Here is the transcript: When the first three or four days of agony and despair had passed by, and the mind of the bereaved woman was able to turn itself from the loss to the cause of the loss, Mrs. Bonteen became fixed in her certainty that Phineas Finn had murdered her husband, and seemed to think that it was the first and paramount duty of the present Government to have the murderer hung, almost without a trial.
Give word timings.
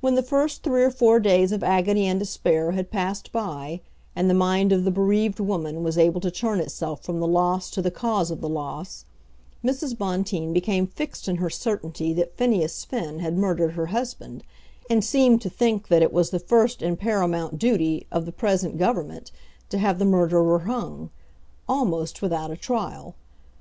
When 0.00 0.14
the 0.14 0.22
first 0.22 0.62
three 0.62 0.84
or 0.84 0.90
four 0.92 1.18
days 1.18 1.50
of 1.50 1.64
agony 1.64 2.06
and 2.06 2.20
despair 2.20 2.70
had 2.70 2.92
passed 2.92 3.32
by, 3.32 3.80
and 4.14 4.30
the 4.30 4.34
mind 4.34 4.70
of 4.70 4.84
the 4.84 4.90
bereaved 4.92 5.40
woman 5.40 5.82
was 5.82 5.98
able 5.98 6.20
to 6.20 6.30
turn 6.30 6.60
itself 6.60 7.02
from 7.02 7.18
the 7.18 7.26
loss 7.26 7.68
to 7.70 7.82
the 7.82 7.90
cause 7.90 8.30
of 8.30 8.40
the 8.40 8.48
loss, 8.48 9.04
Mrs. 9.64 9.98
Bonteen 9.98 10.52
became 10.52 10.86
fixed 10.86 11.26
in 11.26 11.38
her 11.38 11.50
certainty 11.50 12.12
that 12.12 12.36
Phineas 12.36 12.84
Finn 12.84 13.18
had 13.18 13.36
murdered 13.36 13.72
her 13.72 13.86
husband, 13.86 14.44
and 14.88 15.04
seemed 15.04 15.42
to 15.42 15.50
think 15.50 15.88
that 15.88 16.02
it 16.02 16.12
was 16.12 16.30
the 16.30 16.38
first 16.38 16.80
and 16.80 16.96
paramount 16.96 17.58
duty 17.58 18.06
of 18.12 18.26
the 18.26 18.30
present 18.30 18.78
Government 18.78 19.32
to 19.70 19.78
have 19.78 19.98
the 19.98 20.04
murderer 20.04 20.60
hung, 20.60 21.10
almost 21.68 22.22
without 22.22 22.52
a 22.52 22.56
trial. 22.56 23.16